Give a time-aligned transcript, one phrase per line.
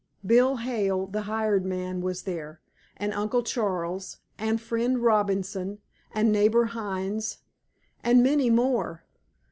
[0.25, 2.59] Bill Hale, the "hired man," was there,
[2.97, 5.77] and Uncle Charles, and Friend Robinson,
[6.11, 7.37] and neighbor Hines,
[8.03, 9.03] and many more.